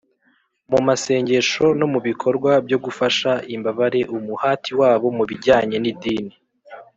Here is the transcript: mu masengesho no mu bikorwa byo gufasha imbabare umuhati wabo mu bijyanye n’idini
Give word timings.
mu 0.71 0.79
masengesho 0.87 1.65
no 1.79 1.85
mu 1.93 1.99
bikorwa 2.07 2.51
byo 2.65 2.77
gufasha 2.85 3.31
imbabare 3.55 3.99
umuhati 4.15 4.71
wabo 4.79 5.07
mu 5.17 5.23
bijyanye 5.29 5.77
n’idini 5.83 6.35